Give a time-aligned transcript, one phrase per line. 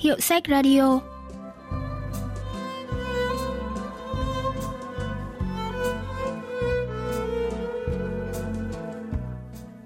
[0.00, 1.00] Hiệu sách radio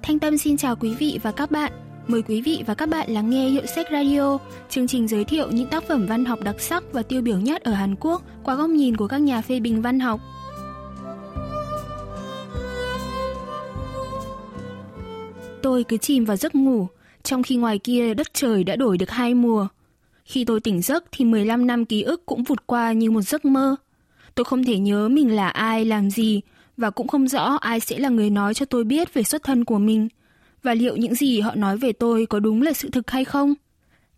[0.02, 1.72] Thanh Tâm xin chào quý vị và các bạn.
[2.06, 4.38] Mời quý vị và các bạn lắng nghe Hiệu sách Radio,
[4.68, 7.62] chương trình giới thiệu những tác phẩm văn học đặc sắc và tiêu biểu nhất
[7.62, 10.20] ở Hàn Quốc qua góc nhìn của các nhà phê bình văn học.
[15.62, 16.88] Tôi cứ chìm vào giấc ngủ,
[17.22, 19.68] trong khi ngoài kia đất trời đã đổi được hai mùa.
[20.24, 23.44] Khi tôi tỉnh giấc thì 15 năm ký ức cũng vụt qua như một giấc
[23.44, 23.76] mơ.
[24.34, 26.40] Tôi không thể nhớ mình là ai, làm gì,
[26.76, 29.64] và cũng không rõ ai sẽ là người nói cho tôi biết về xuất thân
[29.64, 30.08] của mình
[30.62, 33.54] và liệu những gì họ nói về tôi có đúng là sự thực hay không.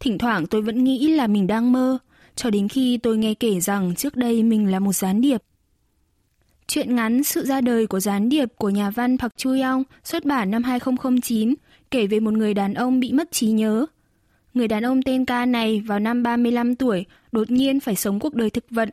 [0.01, 1.99] Thỉnh thoảng tôi vẫn nghĩ là mình đang mơ,
[2.35, 5.43] cho đến khi tôi nghe kể rằng trước đây mình là một gián điệp.
[6.69, 10.25] Chuyện ngắn Sự ra đời của gián điệp của nhà văn Park Chu Yong xuất
[10.25, 11.55] bản năm 2009
[11.91, 13.87] kể về một người đàn ông bị mất trí nhớ.
[14.57, 18.35] Người đàn ông tên ca này vào năm 35 tuổi đột nhiên phải sống cuộc
[18.35, 18.89] đời thực vật.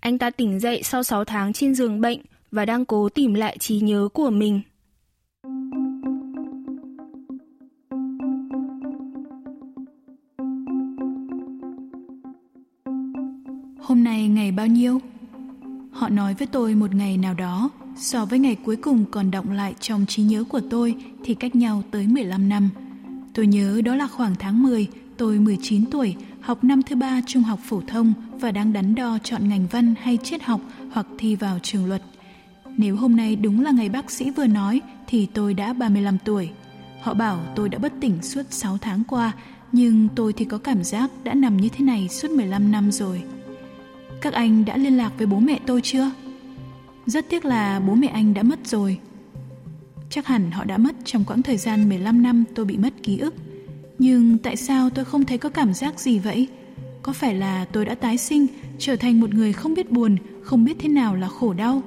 [0.00, 3.58] Anh ta tỉnh dậy sau 6 tháng trên giường bệnh và đang cố tìm lại
[3.58, 4.60] trí nhớ của mình.
[13.80, 15.00] Hôm nay ngày bao nhiêu?
[15.92, 19.50] Họ nói với tôi một ngày nào đó, so với ngày cuối cùng còn động
[19.50, 22.70] lại trong trí nhớ của tôi thì cách nhau tới 15 năm.
[23.34, 27.42] Tôi nhớ đó là khoảng tháng 10, tôi 19 tuổi, học năm thứ ba trung
[27.42, 30.60] học phổ thông và đang đắn đo chọn ngành văn hay triết học
[30.92, 32.02] hoặc thi vào trường luật.
[32.76, 36.50] Nếu hôm nay đúng là ngày bác sĩ vừa nói thì tôi đã 35 tuổi.
[37.00, 39.32] Họ bảo tôi đã bất tỉnh suốt 6 tháng qua,
[39.72, 43.22] nhưng tôi thì có cảm giác đã nằm như thế này suốt 15 năm rồi.
[44.20, 46.10] Các anh đã liên lạc với bố mẹ tôi chưa?
[47.06, 48.98] Rất tiếc là bố mẹ anh đã mất rồi.
[50.12, 53.18] Chắc hẳn họ đã mất trong quãng thời gian 15 năm tôi bị mất ký
[53.18, 53.34] ức.
[53.98, 56.48] Nhưng tại sao tôi không thấy có cảm giác gì vậy?
[57.02, 58.46] Có phải là tôi đã tái sinh,
[58.78, 61.82] trở thành một người không biết buồn, không biết thế nào là khổ đau?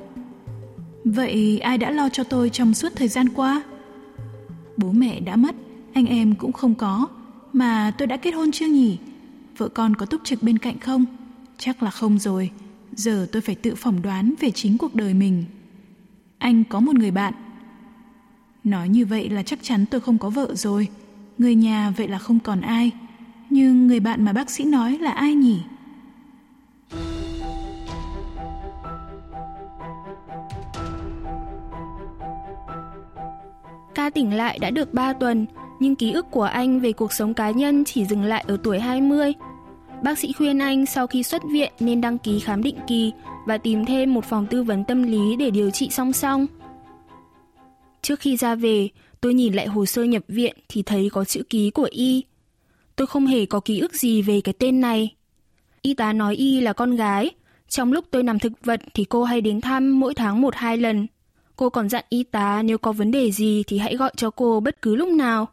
[1.03, 3.63] Vậy ai đã lo cho tôi trong suốt thời gian qua?
[4.78, 5.56] Bố mẹ đã mất,
[5.94, 7.07] anh em cũng không có,
[7.53, 8.97] mà tôi đã kết hôn chưa nhỉ?
[9.57, 11.06] Vợ con có túc trực bên cạnh không?
[11.57, 12.52] Chắc là không rồi,
[12.96, 15.44] giờ tôi phải tự phỏng đoán về chính cuộc đời mình.
[16.38, 17.34] Anh có một người bạn.
[18.66, 20.88] Nói như vậy là chắc chắn tôi không có vợ rồi,
[21.38, 22.92] người nhà vậy là không còn ai.
[23.50, 25.59] Nhưng người bạn mà bác sĩ nói là ai nhỉ?
[33.96, 35.46] Ca tỉnh lại đã được 3 tuần,
[35.80, 38.80] nhưng ký ức của anh về cuộc sống cá nhân chỉ dừng lại ở tuổi
[38.80, 39.34] 20.
[40.04, 43.12] Bác sĩ khuyên anh sau khi xuất viện nên đăng ký khám định kỳ
[43.46, 46.46] và tìm thêm một phòng tư vấn tâm lý để điều trị song song.
[48.06, 48.90] Trước khi ra về,
[49.22, 52.24] tôi nhìn lại hồ sơ nhập viện thì thấy có chữ ký của Y.
[52.96, 55.16] Tôi không hề có ký ức gì về cái tên này.
[55.82, 57.32] Y tá nói Y là con gái.
[57.68, 60.78] Trong lúc tôi nằm thực vật thì cô hay đến thăm mỗi tháng một hai
[60.78, 61.08] lần.
[61.56, 64.60] Cô còn dặn y tá nếu có vấn đề gì thì hãy gọi cho cô
[64.60, 65.48] bất cứ lúc nào.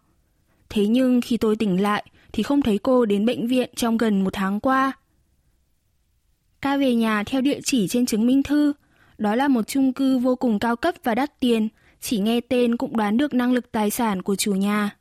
[0.69, 4.25] Thế nhưng khi tôi tỉnh lại thì không thấy cô đến bệnh viện trong gần
[4.25, 4.93] một tháng qua.
[6.61, 8.73] Ca về nhà theo địa chỉ trên chứng minh thư.
[9.19, 11.69] Đó là một chung cư vô cùng cao cấp và đắt tiền,
[12.03, 14.97] chỉ nghe tên cũng đoán được năng lực tài sản của chủ nhà.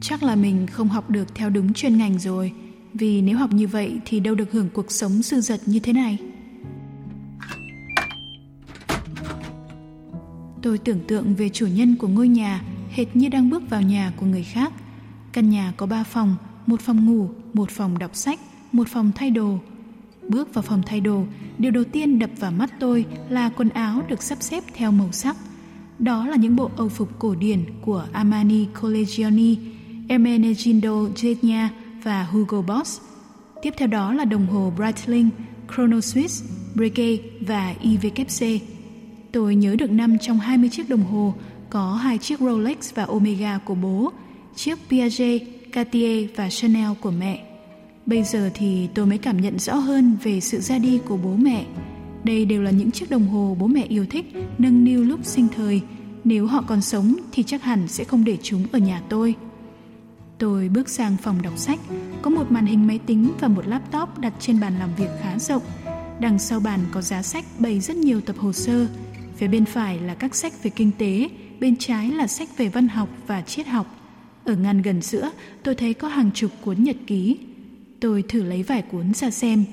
[0.00, 2.52] Chắc là mình không học được theo đúng chuyên ngành rồi.
[2.94, 5.92] Vì nếu học như vậy thì đâu được hưởng cuộc sống dư dật như thế
[5.92, 6.18] này.
[10.62, 14.12] Tôi tưởng tượng về chủ nhân của ngôi nhà hệt như đang bước vào nhà
[14.16, 14.72] của người khác.
[15.32, 16.36] Căn nhà có ba phòng,
[16.66, 18.40] một phòng ngủ, một phòng đọc sách,
[18.72, 19.58] một phòng thay đồ.
[20.28, 21.24] Bước vào phòng thay đồ,
[21.58, 25.12] điều đầu tiên đập vào mắt tôi là quần áo được sắp xếp theo màu
[25.12, 25.36] sắc.
[25.98, 29.56] Đó là những bộ âu phục cổ điển của Armani Collegioni,
[30.08, 31.68] Ermenegildo Zegna
[32.02, 33.00] và Hugo Boss.
[33.62, 35.30] Tiếp theo đó là đồng hồ Breitling,
[35.74, 36.44] Chrono Swiss,
[36.74, 38.58] Breguet và IWC.
[39.32, 41.34] Tôi nhớ được năm trong 20 chiếc đồng hồ
[41.70, 44.12] có hai chiếc Rolex và Omega của bố,
[44.56, 47.49] chiếc Piaget, Cartier và Chanel của mẹ.
[48.10, 51.36] Bây giờ thì tôi mới cảm nhận rõ hơn về sự ra đi của bố
[51.36, 51.66] mẹ.
[52.24, 54.26] Đây đều là những chiếc đồng hồ bố mẹ yêu thích,
[54.58, 55.80] nâng niu lúc sinh thời.
[56.24, 59.34] Nếu họ còn sống thì chắc hẳn sẽ không để chúng ở nhà tôi.
[60.38, 61.78] Tôi bước sang phòng đọc sách,
[62.22, 65.38] có một màn hình máy tính và một laptop đặt trên bàn làm việc khá
[65.38, 65.62] rộng.
[66.20, 68.86] Đằng sau bàn có giá sách bày rất nhiều tập hồ sơ.
[69.36, 71.28] Phía bên phải là các sách về kinh tế,
[71.60, 73.96] bên trái là sách về văn học và triết học.
[74.44, 75.30] Ở ngăn gần giữa,
[75.62, 77.38] tôi thấy có hàng chục cuốn nhật ký.
[78.00, 79.64] Tôi thử lấy vài cuốn ra xem.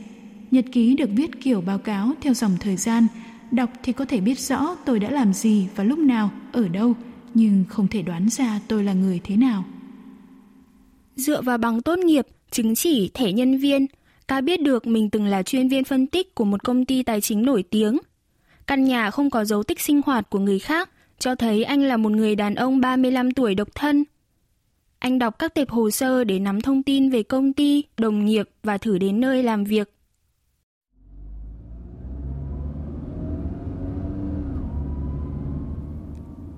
[0.52, 3.08] Nhật ký được viết kiểu báo cáo theo dòng thời gian
[3.52, 6.94] đọc thì có thể biết rõ tôi đã làm gì và lúc nào, ở đâu,
[7.34, 9.66] nhưng không thể đoán ra tôi là người thế nào.
[11.16, 13.86] Dựa vào bằng tốt nghiệp, chứng chỉ, thẻ nhân viên,
[14.28, 17.22] ca biết được mình từng là chuyên viên phân tích của một công ty tài
[17.22, 17.98] chính nổi tiếng.
[18.68, 20.90] Căn nhà không có dấu tích sinh hoạt của người khác,
[21.20, 24.04] cho thấy anh là một người đàn ông 35 tuổi độc thân.
[25.00, 28.50] Anh đọc các tệp hồ sơ để nắm thông tin về công ty, đồng nghiệp
[28.64, 29.94] và thử đến nơi làm việc.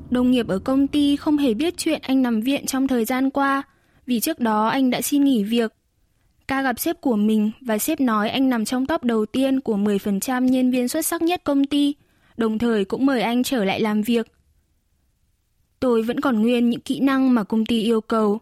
[0.09, 3.29] Đồng nghiệp ở công ty không hề biết chuyện anh nằm viện trong thời gian
[3.29, 3.63] qua,
[4.05, 5.73] vì trước đó anh đã xin nghỉ việc.
[6.47, 9.77] Ca gặp sếp của mình và sếp nói anh nằm trong top đầu tiên của
[9.77, 11.95] 10% nhân viên xuất sắc nhất công ty,
[12.37, 14.27] đồng thời cũng mời anh trở lại làm việc.
[15.79, 18.39] Tôi vẫn còn nguyên những kỹ năng mà công ty yêu cầu,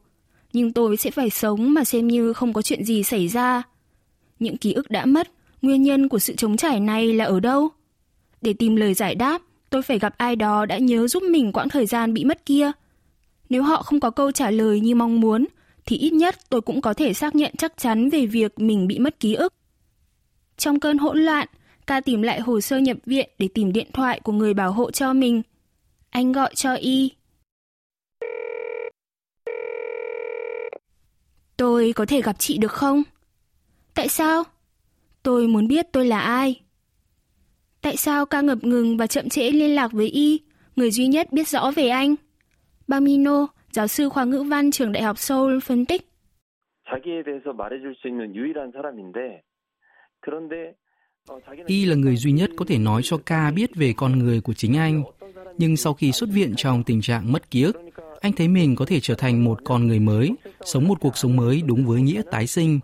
[0.54, 3.64] nhưng tôi sẽ phải sống mà xem như không có chuyện gì xảy ra.
[4.40, 5.32] Những ký ức đã mất,
[5.62, 7.70] nguyên nhân của sự chống trải này là ở đâu?
[8.42, 11.70] Để tìm lời giải đáp, tôi phải gặp ai đó đã nhớ giúp mình quãng
[11.70, 12.72] thời gian bị mất kia.
[13.50, 15.46] Nếu họ không có câu trả lời như mong muốn,
[15.86, 19.00] thì ít nhất tôi cũng có thể xác nhận chắc chắn về việc mình bị
[19.00, 19.54] mất ký ức.
[20.58, 21.48] Trong cơn hỗn loạn,
[21.88, 24.92] ca tìm lại hồ sơ nhập viện để tìm điện thoại của người bảo hộ
[24.92, 25.42] cho mình.
[26.10, 27.12] Anh gọi cho Y.
[31.58, 33.04] Tôi có thể gặp chị được không?
[33.96, 34.44] Tại sao?
[35.24, 36.62] Tôi muốn biết tôi là ai.
[37.82, 40.40] Tại sao ca ngập ngừng và chậm trễ liên lạc với Y,
[40.76, 42.16] người duy nhất biết rõ về anh?
[42.88, 46.02] Bamino, giáo sư khoa ngữ văn trường đại học Seoul phân tích.
[51.66, 54.54] Y là người duy nhất có thể nói cho ca biết về con người của
[54.54, 55.04] chính anh,
[55.58, 57.76] nhưng sau khi xuất viện trong tình trạng mất ký ức,
[58.21, 60.31] anh thấy mình có thể trở thành một con người mới,
[60.61, 62.81] sống một cuộc sống mới đúng với nghĩa tái sinh.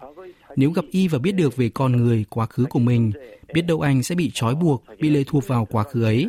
[0.56, 3.12] Nếu gặp Y và biết được về con người, quá khứ của mình,
[3.54, 6.26] biết đâu anh sẽ bị trói buộc, bị lệ thuộc vào quá khứ ấy.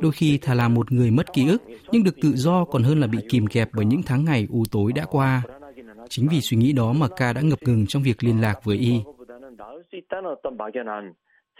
[0.00, 1.62] Đôi khi thà là một người mất ký ức
[1.92, 4.64] nhưng được tự do còn hơn là bị kìm kẹp bởi những tháng ngày u
[4.70, 5.42] tối đã qua.
[6.08, 8.76] Chính vì suy nghĩ đó mà K đã ngập ngừng trong việc liên lạc với
[8.76, 9.02] Y.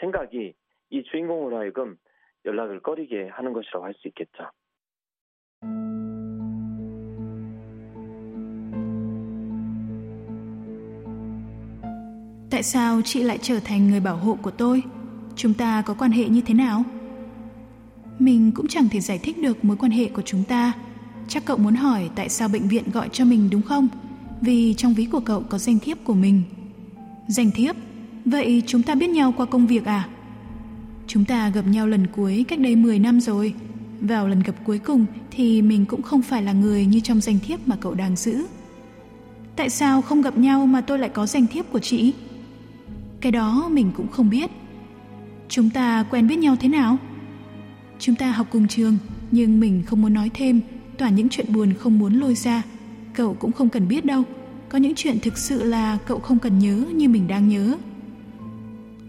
[0.02, 0.52] 생각이
[0.90, 1.96] 이 주인공으로 하여금
[2.44, 4.50] 연락을 꺼리게 하는 것이라고 할 수 있겠죠.
[12.57, 14.83] Tại sao chị lại trở thành người bảo hộ của tôi?
[15.35, 16.83] Chúng ta có quan hệ như thế nào?
[18.19, 20.73] Mình cũng chẳng thể giải thích được mối quan hệ của chúng ta.
[21.27, 23.87] Chắc cậu muốn hỏi tại sao bệnh viện gọi cho mình đúng không?
[24.41, 26.43] Vì trong ví của cậu có danh thiếp của mình.
[27.27, 27.75] Danh thiếp?
[28.25, 30.09] Vậy chúng ta biết nhau qua công việc à?
[31.07, 33.53] Chúng ta gặp nhau lần cuối cách đây 10 năm rồi.
[34.01, 37.39] Vào lần gặp cuối cùng thì mình cũng không phải là người như trong danh
[37.47, 38.45] thiếp mà cậu đang giữ.
[39.55, 42.13] Tại sao không gặp nhau mà tôi lại có danh thiếp của chị?
[43.21, 44.51] Cái đó mình cũng không biết.
[45.49, 46.97] Chúng ta quen biết nhau thế nào?
[47.99, 48.97] Chúng ta học cùng trường,
[49.31, 50.61] nhưng mình không muốn nói thêm,
[50.97, 52.63] toàn những chuyện buồn không muốn lôi ra.
[53.13, 54.23] Cậu cũng không cần biết đâu.
[54.69, 57.77] Có những chuyện thực sự là cậu không cần nhớ như mình đang nhớ.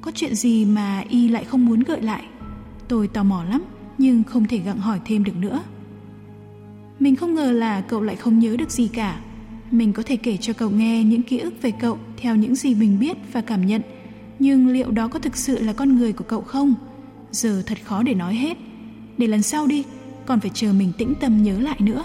[0.00, 2.24] Có chuyện gì mà y lại không muốn gợi lại?
[2.88, 3.62] Tôi tò mò lắm,
[3.98, 5.62] nhưng không thể gặng hỏi thêm được nữa.
[7.00, 9.20] Mình không ngờ là cậu lại không nhớ được gì cả.
[9.70, 12.74] Mình có thể kể cho cậu nghe những ký ức về cậu theo những gì
[12.74, 13.82] mình biết và cảm nhận,
[14.38, 16.74] nhưng liệu đó có thực sự là con người của cậu không?
[17.30, 18.56] Giờ thật khó để nói hết.
[19.18, 19.84] Để lần sau đi,
[20.26, 22.04] còn phải chờ mình tĩnh tâm nhớ lại nữa.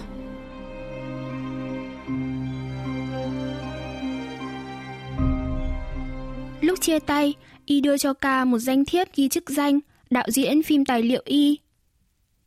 [6.62, 7.34] Lúc chia tay,
[7.66, 11.22] Y đưa cho ca một danh thiếp ghi chức danh đạo diễn phim tài liệu
[11.26, 11.58] Y.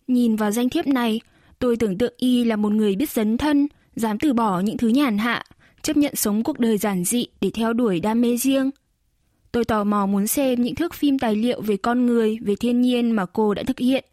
[0.08, 1.20] Nhìn vào danh thiếp này,
[1.58, 4.88] tôi tưởng tượng Y là một người biết dấn thân, dám từ bỏ những thứ
[4.88, 5.44] nhàn hạ,
[5.82, 8.70] chấp nhận sống cuộc đời giản dị để theo đuổi đam mê riêng.
[9.56, 12.80] Tôi tò mò muốn xem những thước phim tài liệu về con người, về thiên
[12.80, 14.04] nhiên mà cô đã thực hiện.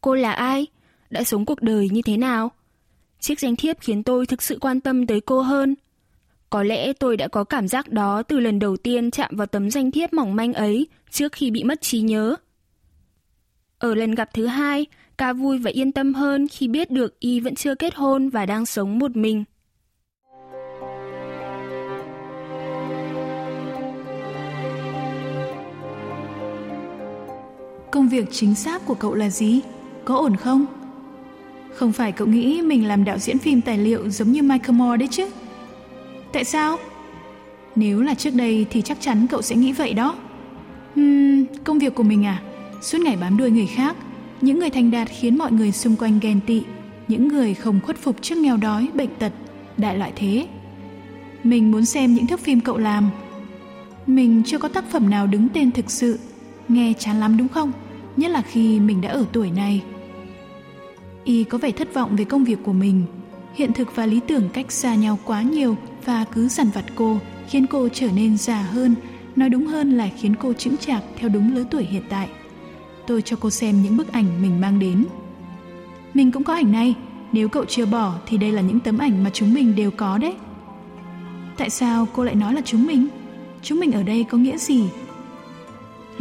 [0.00, 0.66] Cô là ai?
[1.10, 2.50] Đã sống cuộc đời như thế nào?
[3.20, 5.74] Chiếc danh thiếp khiến tôi thực sự quan tâm tới cô hơn.
[6.50, 9.70] Có lẽ tôi đã có cảm giác đó từ lần đầu tiên chạm vào tấm
[9.70, 12.36] danh thiếp mỏng manh ấy trước khi bị mất trí nhớ.
[13.78, 14.86] Ở lần gặp thứ hai,
[15.18, 18.46] ca vui và yên tâm hơn khi biết được y vẫn chưa kết hôn và
[18.46, 19.44] đang sống một mình.
[27.92, 29.60] Công việc chính xác của cậu là gì?
[30.04, 30.66] Có ổn không?
[31.74, 34.96] Không phải cậu nghĩ mình làm đạo diễn phim tài liệu giống như Michael Moore
[34.96, 35.28] đấy chứ?
[36.32, 36.78] Tại sao?
[37.76, 40.14] Nếu là trước đây thì chắc chắn cậu sẽ nghĩ vậy đó.
[40.94, 42.42] Hmm, công việc của mình à?
[42.82, 43.96] Suốt ngày bám đuôi người khác,
[44.40, 46.62] những người thành đạt khiến mọi người xung quanh ghen tị,
[47.08, 49.32] những người không khuất phục trước nghèo đói, bệnh tật,
[49.76, 50.46] đại loại thế.
[51.44, 53.10] Mình muốn xem những thước phim cậu làm.
[54.06, 56.18] Mình chưa có tác phẩm nào đứng tên thực sự,
[56.74, 57.72] nghe chán lắm đúng không?
[58.16, 59.82] nhất là khi mình đã ở tuổi này.
[61.24, 63.04] Y có vẻ thất vọng về công việc của mình.
[63.54, 67.18] Hiện thực và lý tưởng cách xa nhau quá nhiều và cứ dằn vặt cô,
[67.48, 68.94] khiến cô trở nên già hơn,
[69.36, 72.28] nói đúng hơn là khiến cô chững chạc theo đúng lứa tuổi hiện tại.
[73.06, 75.04] Tôi cho cô xem những bức ảnh mình mang đến.
[76.14, 76.94] Mình cũng có ảnh này,
[77.32, 80.18] nếu cậu chưa bỏ thì đây là những tấm ảnh mà chúng mình đều có
[80.18, 80.34] đấy.
[81.56, 83.08] Tại sao cô lại nói là chúng mình?
[83.62, 84.84] Chúng mình ở đây có nghĩa gì?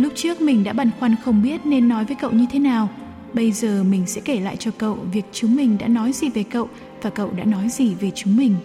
[0.01, 2.89] Lúc trước mình đã băn khoăn không biết nên nói với cậu như thế nào.
[3.33, 6.43] Bây giờ mình sẽ kể lại cho cậu việc chúng mình đã nói gì về
[6.43, 6.69] cậu
[7.01, 8.55] và cậu đã nói gì về chúng mình.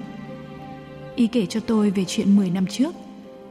[1.16, 2.94] Y kể cho tôi về chuyện 10 năm trước.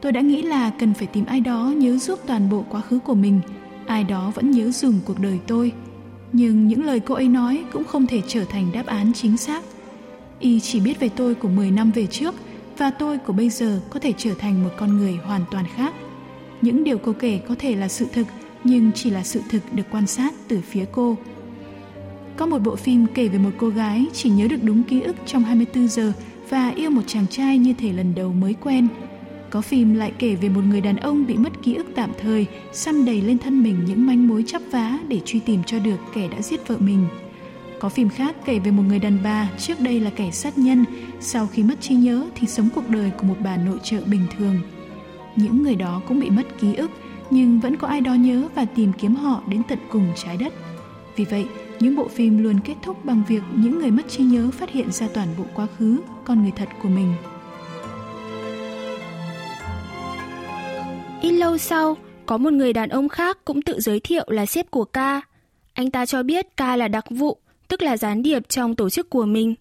[0.00, 2.98] Tôi đã nghĩ là cần phải tìm ai đó nhớ giúp toàn bộ quá khứ
[2.98, 3.40] của mình,
[3.86, 5.72] ai đó vẫn nhớ dùng cuộc đời tôi.
[6.32, 9.64] Nhưng những lời cô ấy nói cũng không thể trở thành đáp án chính xác.
[10.40, 12.34] Y chỉ biết về tôi của 10 năm về trước
[12.78, 15.94] và tôi của bây giờ có thể trở thành một con người hoàn toàn khác.
[16.62, 18.26] Những điều cô kể có thể là sự thực,
[18.64, 21.16] nhưng chỉ là sự thực được quan sát từ phía cô.
[22.36, 25.16] Có một bộ phim kể về một cô gái chỉ nhớ được đúng ký ức
[25.26, 26.12] trong 24 giờ
[26.48, 28.88] và yêu một chàng trai như thể lần đầu mới quen.
[29.50, 32.46] Có phim lại kể về một người đàn ông bị mất ký ức tạm thời,
[32.72, 35.96] xăm đầy lên thân mình những manh mối chắp vá để truy tìm cho được
[36.14, 37.06] kẻ đã giết vợ mình.
[37.80, 40.84] Có phim khác kể về một người đàn bà trước đây là kẻ sát nhân,
[41.20, 44.26] sau khi mất trí nhớ thì sống cuộc đời của một bà nội trợ bình
[44.38, 44.60] thường.
[45.36, 46.90] Những người đó cũng bị mất ký ức,
[47.30, 50.52] nhưng vẫn có ai đó nhớ và tìm kiếm họ đến tận cùng trái đất.
[51.16, 51.46] Vì vậy,
[51.80, 54.92] những bộ phim luôn kết thúc bằng việc những người mất trí nhớ phát hiện
[54.92, 57.14] ra toàn bộ quá khứ, con người thật của mình.
[61.22, 64.70] Ít lâu sau, có một người đàn ông khác cũng tự giới thiệu là sếp
[64.70, 65.20] của ca.
[65.72, 67.38] Anh ta cho biết ca là đặc vụ,
[67.68, 69.54] tức là gián điệp trong tổ chức của mình.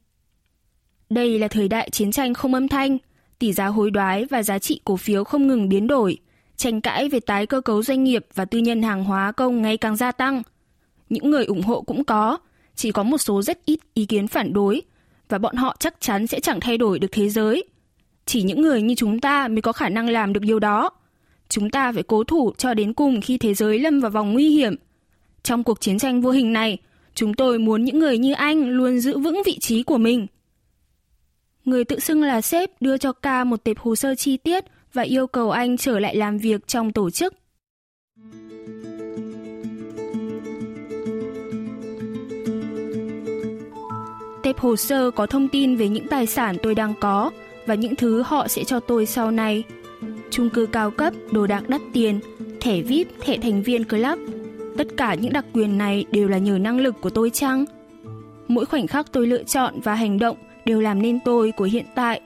[1.10, 2.98] Đây là thời đại chiến tranh không âm thanh,
[3.40, 6.18] tỷ giá hối đoái và giá trị cổ phiếu không ngừng biến đổi,
[6.56, 9.78] tranh cãi về tái cơ cấu doanh nghiệp và tư nhân hàng hóa công ngày
[9.78, 10.42] càng gia tăng.
[11.10, 12.38] Những người ủng hộ cũng có,
[12.76, 14.82] chỉ có một số rất ít ý kiến phản đối,
[15.30, 17.64] và bọn họ chắc chắn sẽ chẳng thay đổi được thế giới.
[18.26, 20.90] Chỉ những người như chúng ta mới có khả năng làm được điều đó.
[21.50, 24.50] Chúng ta phải cố thủ cho đến cùng khi thế giới lâm vào vòng nguy
[24.50, 24.76] hiểm.
[25.44, 26.78] Trong cuộc chiến tranh vô hình này,
[27.16, 30.28] chúng tôi muốn những người như anh luôn giữ vững vị trí của mình.
[31.66, 35.02] Người tự xưng là sếp đưa cho ca một tệp hồ sơ chi tiết và
[35.02, 37.34] yêu cầu anh trở lại làm việc trong tổ chức.
[44.44, 47.32] Tệp hồ sơ có thông tin về những tài sản tôi đang có
[47.66, 49.64] và những thứ họ sẽ cho tôi sau này.
[50.32, 52.20] Chung cư cao cấp, đồ đạc đắt tiền,
[52.62, 54.20] thẻ VIP, thẻ thành viên club.
[54.78, 57.66] Tất cả những đặc quyền này đều là nhờ năng lực của tôi chăng?
[58.48, 61.86] Mỗi khoảnh khắc tôi lựa chọn và hành động đều làm nên tôi của hiện
[61.96, 62.22] tại.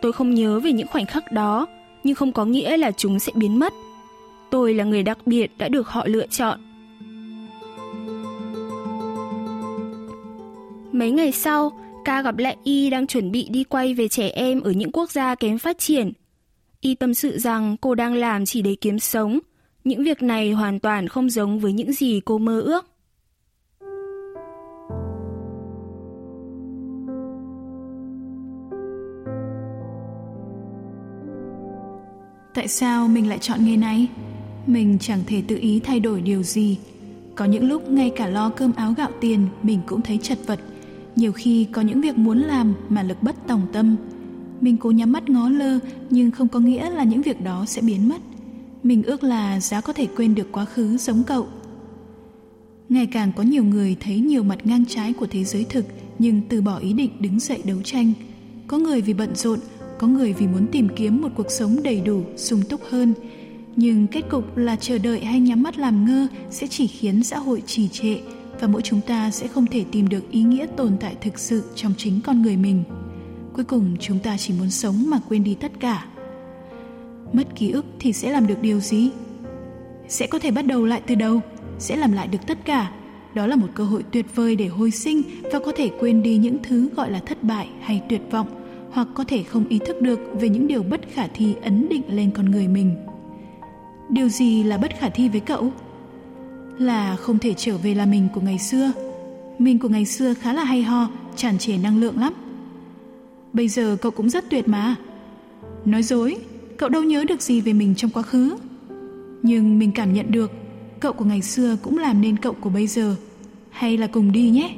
[0.00, 1.66] Tôi không nhớ về những khoảnh khắc đó,
[2.04, 3.72] nhưng không có nghĩa là chúng sẽ biến mất.
[4.50, 6.60] Tôi là người đặc biệt đã được họ lựa chọn.
[10.92, 11.72] Mấy ngày sau,
[12.04, 15.10] ca gặp lại Y đang chuẩn bị đi quay về trẻ em ở những quốc
[15.10, 16.12] gia kém phát triển.
[16.80, 19.38] Y tâm sự rằng cô đang làm chỉ để kiếm sống.
[19.84, 22.95] Những việc này hoàn toàn không giống với những gì cô mơ ước.
[32.56, 34.08] Tại sao mình lại chọn nghề này?
[34.66, 36.78] Mình chẳng thể tự ý thay đổi điều gì.
[37.34, 40.60] Có những lúc ngay cả lo cơm áo gạo tiền, mình cũng thấy chật vật.
[41.16, 43.96] Nhiều khi có những việc muốn làm mà lực bất tòng tâm.
[44.60, 45.78] Mình cố nhắm mắt ngó lơ,
[46.10, 48.20] nhưng không có nghĩa là những việc đó sẽ biến mất.
[48.82, 51.46] Mình ước là giá có thể quên được quá khứ giống cậu.
[52.88, 55.84] Ngày càng có nhiều người thấy nhiều mặt ngang trái của thế giới thực,
[56.18, 58.12] nhưng từ bỏ ý định đứng dậy đấu tranh.
[58.66, 59.58] Có người vì bận rộn
[59.98, 63.14] có người vì muốn tìm kiếm một cuộc sống đầy đủ, sung túc hơn.
[63.76, 67.38] Nhưng kết cục là chờ đợi hay nhắm mắt làm ngơ sẽ chỉ khiến xã
[67.38, 68.16] hội trì trệ
[68.60, 71.62] và mỗi chúng ta sẽ không thể tìm được ý nghĩa tồn tại thực sự
[71.74, 72.82] trong chính con người mình.
[73.52, 76.06] Cuối cùng chúng ta chỉ muốn sống mà quên đi tất cả.
[77.32, 79.10] Mất ký ức thì sẽ làm được điều gì?
[80.08, 81.40] Sẽ có thể bắt đầu lại từ đầu,
[81.78, 82.90] sẽ làm lại được tất cả.
[83.34, 85.22] Đó là một cơ hội tuyệt vời để hồi sinh
[85.52, 89.08] và có thể quên đi những thứ gọi là thất bại hay tuyệt vọng hoặc
[89.14, 92.30] có thể không ý thức được về những điều bất khả thi ấn định lên
[92.30, 92.96] con người mình.
[94.10, 95.72] Điều gì là bất khả thi với cậu?
[96.78, 98.92] Là không thể trở về là mình của ngày xưa.
[99.58, 102.32] Mình của ngày xưa khá là hay ho, tràn trề năng lượng lắm.
[103.52, 104.96] Bây giờ cậu cũng rất tuyệt mà.
[105.84, 106.36] Nói dối,
[106.76, 108.56] cậu đâu nhớ được gì về mình trong quá khứ?
[109.42, 110.52] Nhưng mình cảm nhận được,
[111.00, 113.16] cậu của ngày xưa cũng làm nên cậu của bây giờ.
[113.70, 114.76] Hay là cùng đi nhé.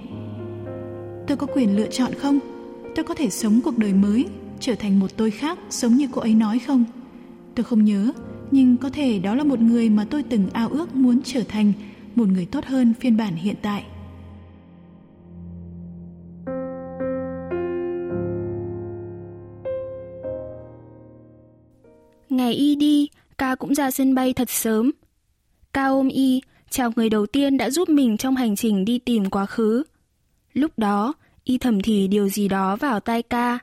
[1.27, 2.39] Tôi có quyền lựa chọn không?
[2.99, 4.27] Tôi có thể sống cuộc đời mới
[4.61, 6.85] trở thành một tôi khác giống như cô ấy nói không
[7.55, 8.13] tôi không nhớ
[8.51, 11.73] nhưng có thể đó là một người mà tôi từng ao ước muốn trở thành
[12.15, 13.85] một người tốt hơn phiên bản hiện tại.
[22.29, 24.91] Ngày y đi, ca cũng ra sân bay thật sớm.
[25.73, 26.41] Ca ôm y,
[26.71, 29.83] chào người đầu tiên đã giúp mình trong hành trình đi tìm quá khứ.
[30.53, 31.15] Lúc đó,
[31.49, 33.59] y thầm thì điều gì đó vào tai ca.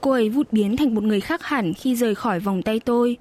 [0.00, 3.16] Cô ấy vụt biến thành một người khác hẳn khi rời khỏi vòng tay tôi.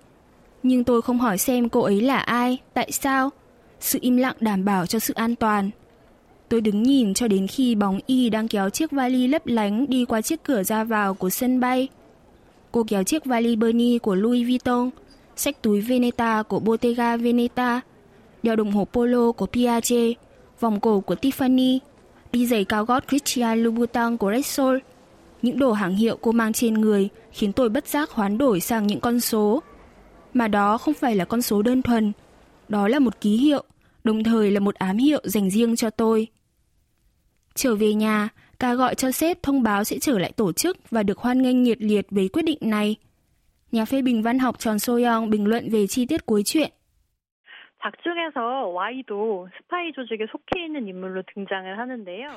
[0.63, 3.29] Nhưng tôi không hỏi xem cô ấy là ai, tại sao.
[3.79, 5.69] Sự im lặng đảm bảo cho sự an toàn.
[6.49, 10.05] Tôi đứng nhìn cho đến khi bóng y đang kéo chiếc vali lấp lánh đi
[10.05, 11.87] qua chiếc cửa ra vào của sân bay.
[12.71, 14.89] Cô kéo chiếc vali Bernie của Louis Vuitton,
[15.39, 17.81] sách túi Veneta của Bottega Veneta,
[18.43, 20.17] đeo đồng hồ polo của Piaget,
[20.59, 21.79] vòng cổ của Tiffany,
[22.31, 24.77] đi giày cao gót Christian Louboutin của Rexall.
[25.41, 28.87] Những đồ hàng hiệu cô mang trên người khiến tôi bất giác hoán đổi sang
[28.87, 29.63] những con số.
[30.33, 32.11] Mà đó không phải là con số đơn thuần,
[32.67, 33.63] đó là một ký hiệu,
[34.03, 36.27] đồng thời là một ám hiệu dành riêng cho tôi.
[37.55, 41.03] Trở về nhà, ca gọi cho sếp thông báo sẽ trở lại tổ chức và
[41.03, 42.95] được hoan nghênh nhiệt liệt về quyết định này
[43.74, 46.70] Nhà phê bình văn học Tròn Soyoung bình luận về chi tiết cuối chuyện.
[47.82, 48.38] 작중에서
[48.76, 52.28] Y도 스파이 조직에 속해 있는 인물로 등장을 하는데요.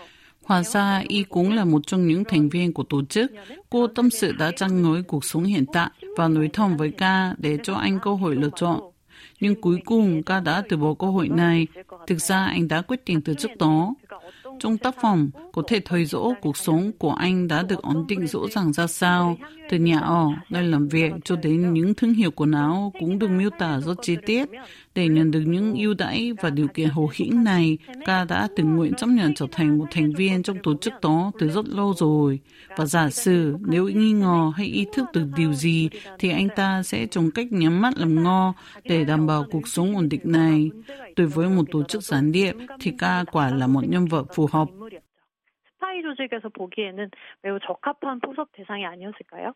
[0.45, 3.31] Hóa ra y cũng là một trong những thành viên của tổ chức.
[3.69, 7.33] Cô tâm sự đã trăng nối cuộc sống hiện tại và nối thông với ca
[7.37, 8.79] để cho anh cơ hội lựa chọn.
[9.39, 11.67] Nhưng cuối cùng ca đã từ bỏ cơ hội này.
[12.07, 13.93] Thực ra anh đã quyết định từ trước đó.
[14.60, 18.26] Trong tác phẩm, có thể thấy rõ cuộc sống của anh đã được ổn định
[18.26, 19.36] rõ ràng ra sao.
[19.70, 23.28] Từ nhà ở, nơi làm việc cho đến những thương hiệu quần áo cũng được
[23.28, 24.48] miêu tả rất chi tiết.
[24.94, 28.76] Để nhận được những ưu đãi và điều kiện hồ hĩnh này, ca đã tình
[28.76, 31.94] nguyện chấp nhận trở thành một thành viên trong tổ chức đó từ rất lâu
[31.96, 32.40] rồi.
[32.76, 36.82] Và giả sử nếu nghi ngờ hay ý thức được điều gì, thì anh ta
[36.82, 38.52] sẽ chọn cách nhắm mắt làm ngơ
[38.84, 40.70] để đảm bảo cuộc sống ổn định này.
[41.16, 44.47] Đối với một tổ chức gián điệp, thì ca quả là một nhân vật phù
[44.51, 44.67] hợp.
[45.83, 47.09] 스파이 조직에서 보기에는
[47.43, 49.53] 매우 적합한 포섭 대상이 아니었을까요?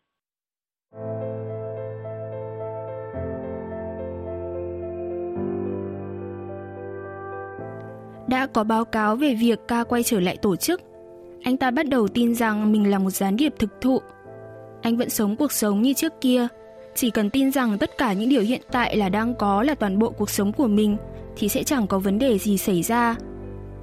[8.28, 10.80] Đã có báo cáo về việc ca quay trở lại tổ chức.
[11.42, 13.98] Anh ta bắt đầu tin rằng mình là một gián điệp thực thụ.
[14.82, 16.46] Anh vẫn sống cuộc sống như trước kia.
[16.94, 19.98] Chỉ cần tin rằng tất cả những điều hiện tại là đang có là toàn
[19.98, 20.96] bộ cuộc sống của mình
[21.36, 23.16] thì sẽ chẳng có vấn đề gì xảy ra.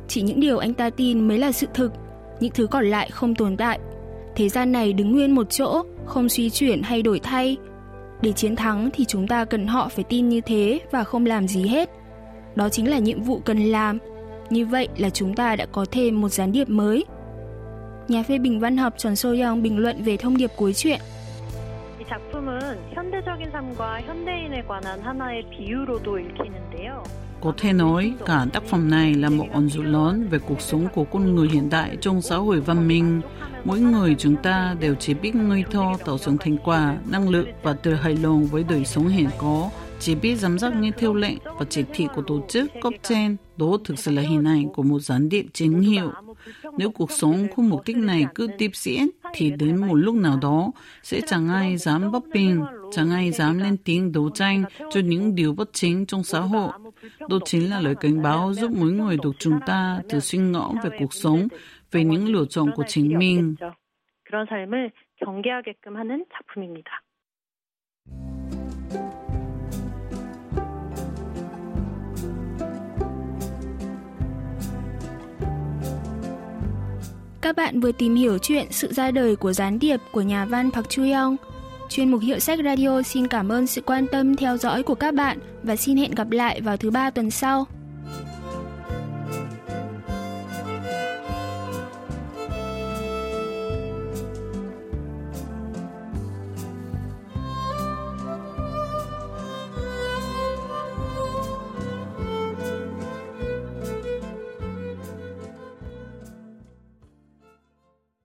[0.10, 1.94] Chỉ những điều anh ta tin mới là sự thực,
[2.40, 3.80] những thứ còn lại không tồn tại.
[4.36, 7.58] Thế gian này đứng nguyên một chỗ, không suy chuyển hay đổi thay.
[8.22, 11.48] Để chiến thắng thì chúng ta cần họ phải tin như thế và không làm
[11.48, 11.90] gì hết.
[12.56, 13.98] Đó chính là nhiệm vụ cần làm.
[14.50, 17.06] Như vậy là chúng ta đã có thêm một gián điệp mới.
[18.08, 21.00] Nhà phê bình văn học Trần Soyoung bình luận về thông điệp cuối chuyện.
[22.00, 27.04] 이 작품은 현대적인 삶과 현대인에 관한 하나의 비유로도 읽히는데요.
[27.43, 30.89] Có thể nói, cả tác phẩm này là một ẩn dụ lớn về cuộc sống
[30.95, 33.21] của con người hiện đại trong xã hội văn minh.
[33.65, 37.49] Mỗi người chúng ta đều chỉ biết ngây thơ tạo dựng thành quả, năng lực
[37.63, 41.15] và tự hài lòng với đời sống hiện có, chỉ biết giám sát nghe theo
[41.15, 43.37] lệnh và chỉ thị của tổ chức cấp trên.
[43.57, 46.11] Đó thực sự là hình ảnh của một gián điệp chính hiệu.
[46.79, 50.39] Nếu cuộc sống không mục đích này cứ tiếp diễn, thì đến một lúc nào
[50.43, 50.71] đó
[51.03, 55.36] sẽ chẳng ai dám bấp bình, chẳng ai dám lên tiếng đấu tranh cho những
[55.36, 56.72] điều bất chính trong xã hội.
[57.30, 60.76] Đó chính là lời cảnh báo giúp mỗi người được chúng ta tự suy ngẫm
[60.84, 61.48] về cuộc sống,
[61.92, 63.56] về những lựa chọn của chính mình.
[64.26, 67.04] 그런 삶을 경계하게끔 하는 작품입니다.
[77.42, 80.72] Các bạn vừa tìm hiểu chuyện Sự ra đời của gián điệp của nhà văn
[80.72, 81.36] Park Chu-young.
[81.91, 85.15] Chuyên mục Hiệu sách Radio xin cảm ơn sự quan tâm theo dõi của các
[85.15, 87.67] bạn và xin hẹn gặp lại vào thứ ba tuần sau.